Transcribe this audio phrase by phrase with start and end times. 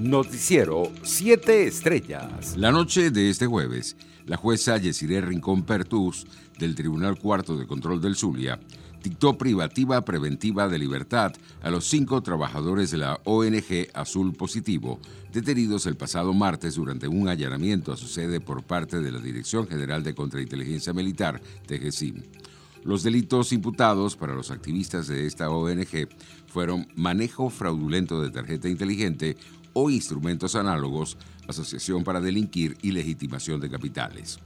[0.00, 2.56] Noticiero 7 Estrellas.
[2.56, 6.26] La noche de este jueves, la jueza Yesiré Rincón Pertus
[6.58, 8.58] del Tribunal Cuarto de Control del Zulia
[9.02, 14.98] dictó privativa preventiva de libertad a los cinco trabajadores de la ONG Azul Positivo,
[15.34, 19.68] detenidos el pasado martes durante un allanamiento a su sede por parte de la Dirección
[19.68, 22.22] General de Contrainteligencia Militar, TGCIM.
[22.84, 26.08] Los delitos imputados para los activistas de esta ONG
[26.46, 29.36] fueron manejo fraudulento de tarjeta inteligente
[29.72, 31.16] o instrumentos análogos,
[31.48, 34.38] asociación para delinquir y legitimación de capitales.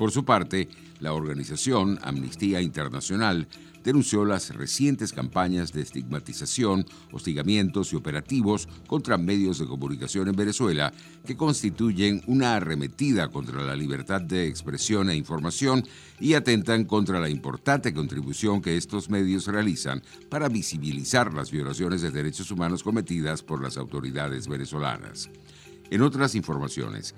[0.00, 0.66] Por su parte,
[1.00, 3.46] la organización Amnistía Internacional
[3.84, 10.90] denunció las recientes campañas de estigmatización, hostigamientos y operativos contra medios de comunicación en Venezuela
[11.26, 15.86] que constituyen una arremetida contra la libertad de expresión e información
[16.18, 22.10] y atentan contra la importante contribución que estos medios realizan para visibilizar las violaciones de
[22.10, 25.28] derechos humanos cometidas por las autoridades venezolanas.
[25.90, 27.14] En otras informaciones,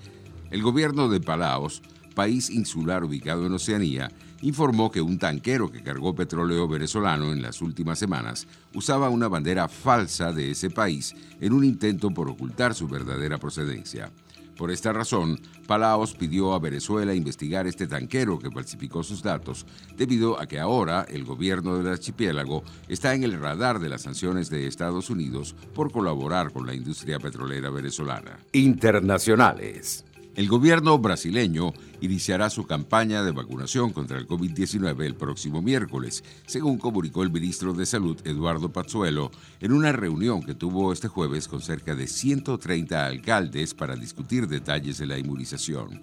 [0.51, 1.81] el gobierno de Palaos
[2.13, 4.11] país insular ubicado en Oceanía,
[4.41, 9.67] informó que un tanquero que cargó petróleo venezolano en las últimas semanas usaba una bandera
[9.67, 14.11] falsa de ese país en un intento por ocultar su verdadera procedencia.
[14.57, 19.65] Por esta razón, Palaos pidió a Venezuela investigar este tanquero que falsificó sus datos,
[19.97, 24.49] debido a que ahora el gobierno del archipiélago está en el radar de las sanciones
[24.49, 28.37] de Estados Unidos por colaborar con la industria petrolera venezolana.
[28.51, 30.05] Internacionales.
[30.35, 36.79] El gobierno brasileño iniciará su campaña de vacunación contra el COVID-19 el próximo miércoles, según
[36.79, 41.61] comunicó el ministro de Salud Eduardo Pazzuelo en una reunión que tuvo este jueves con
[41.61, 46.01] cerca de 130 alcaldes para discutir detalles de la inmunización.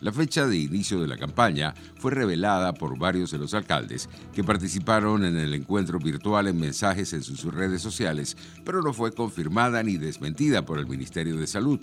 [0.00, 4.42] La fecha de inicio de la campaña fue revelada por varios de los alcaldes que
[4.42, 9.84] participaron en el encuentro virtual en mensajes en sus redes sociales, pero no fue confirmada
[9.84, 11.78] ni desmentida por el Ministerio de Salud.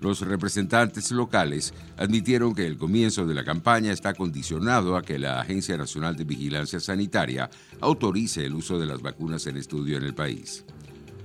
[0.00, 5.40] Los representantes locales admitieron que el comienzo de la campaña está condicionado a que la
[5.40, 7.50] Agencia Nacional de Vigilancia Sanitaria
[7.80, 10.64] autorice el uso de las vacunas en estudio en el país.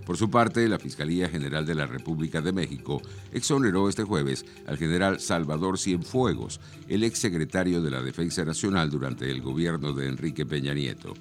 [0.06, 4.78] Por su parte, la Fiscalía General de la República de México exoneró este jueves al
[4.78, 6.60] general Salvador Cienfuegos,
[6.90, 11.14] el exsecretario de la Defensa Nacional durante el gobierno de Enrique Peña Nieto.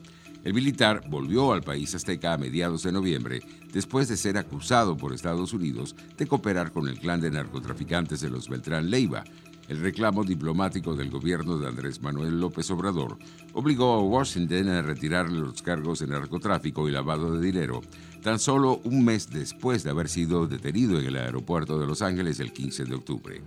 [0.45, 3.43] El militar volvió al país azteca a mediados de noviembre,
[3.73, 8.31] después de ser acusado por Estados Unidos de cooperar con el clan de narcotraficantes de
[8.31, 9.23] los Beltrán Leiva.
[9.69, 13.19] El reclamo diplomático del gobierno de Andrés Manuel López Obrador
[13.53, 17.81] obligó a Washington a retirar los cargos de narcotráfico y lavado de dinero,
[18.21, 22.41] tan solo un mes después de haber sido detenido en el aeropuerto de Los Ángeles
[22.41, 23.41] el 15 de octubre.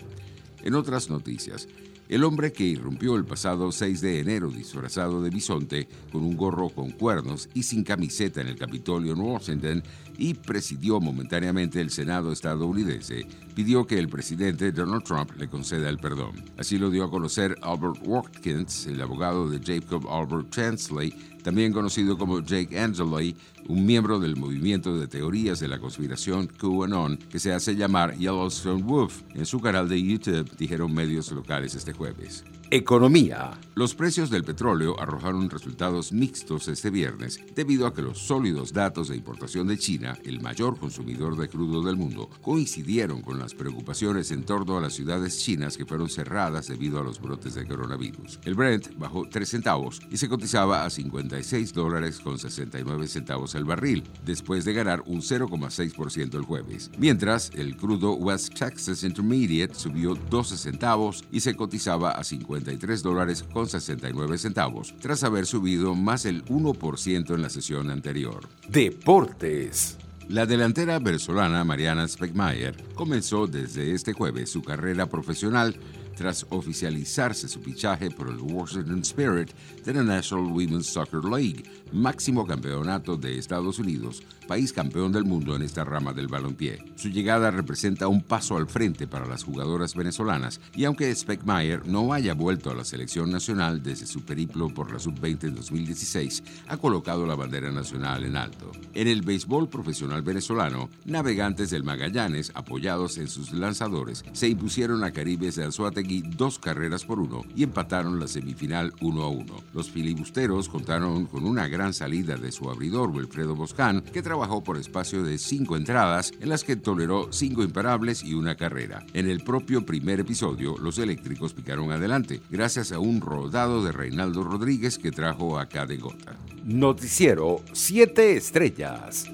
[0.63, 1.67] En otras noticias,
[2.10, 6.70] el hombre que irrumpió el pasado 6 de enero disfrazado de bisonte, con un gorro
[6.70, 9.84] con cuernos y sin camiseta en el Capitolio en Washington
[10.18, 15.98] y presidió momentáneamente el Senado estadounidense, pidió que el presidente Donald Trump le conceda el
[15.98, 16.44] perdón.
[16.58, 22.18] Así lo dio a conocer Albert Watkins, el abogado de Jacob Albert Chansley, también conocido
[22.18, 23.36] como Jake Angeloi,
[23.68, 28.84] un miembro del movimiento de teorías de la conspiración QAnon, que se hace llamar Yellowstone
[28.84, 29.22] Wolf.
[29.34, 32.44] En su canal de YouTube dijeron medios locales este jueves.
[32.72, 33.52] Economía.
[33.76, 39.09] Los precios del petróleo arrojaron resultados mixtos este viernes debido a que los sólidos datos
[39.09, 44.31] de importación de China, el mayor consumidor de crudo del mundo, coincidieron con las preocupaciones
[44.31, 48.40] en torno a las ciudades chinas que fueron cerradas debido a los brotes de coronavirus.
[48.46, 53.66] El Brent bajó 3 centavos y se cotizaba a 56 dólares con 69 centavos el
[53.66, 56.90] barril, después de ganar un 0,6% el jueves.
[56.98, 63.03] Mientras, el crudo West Texas Intermediate subió 12 centavos y se cotizaba a 50 53
[63.03, 68.50] dólares con 69 centavos, tras haber subido más del 1% en la sesión anterior.
[68.68, 69.98] Deportes.
[70.28, 75.75] La delantera venezolana Mariana Speckmayer comenzó desde este jueves su carrera profesional
[76.16, 79.52] tras oficializarse su fichaje por el Washington Spirit
[79.84, 85.56] de la National Women's Soccer League, máximo campeonato de Estados Unidos, país campeón del mundo
[85.56, 86.84] en esta rama del balompié.
[86.96, 92.13] Su llegada representa un paso al frente para las jugadoras venezolanas y aunque Speckmeyer no
[92.13, 96.78] haya vuelto a la selección nacional desde su periplo por la sub-20 en 2016, ha
[96.78, 98.72] colocado la bandera nacional en alto.
[98.94, 105.12] En el béisbol profesional venezolano, navegantes del Magallanes, apoyados en sus lanzadores, se impusieron a
[105.12, 105.63] Caribes de
[106.06, 109.46] Dos carreras por uno y empataron la semifinal 1 a 1.
[109.74, 114.78] Los filibusteros contaron con una gran salida de su abridor Wilfredo Boscán, que trabajó por
[114.78, 119.04] espacio de cinco entradas, en las que toleró cinco imparables y una carrera.
[119.13, 124.44] En el propio primer episodio, los eléctricos picaron adelante, gracias a un rodado de Reinaldo
[124.44, 126.36] Rodríguez que trajo a de Gota.
[126.63, 129.25] Noticiero 7 Estrellas.